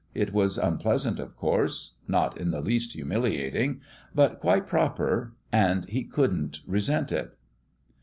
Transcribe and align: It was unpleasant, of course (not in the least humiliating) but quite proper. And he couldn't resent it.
It 0.15 0.33
was 0.33 0.57
unpleasant, 0.57 1.19
of 1.19 1.35
course 1.37 1.91
(not 2.07 2.35
in 2.35 2.49
the 2.49 2.59
least 2.61 2.93
humiliating) 2.93 3.81
but 4.15 4.39
quite 4.39 4.65
proper. 4.65 5.35
And 5.51 5.87
he 5.87 6.03
couldn't 6.05 6.61
resent 6.65 7.11
it. 7.11 7.37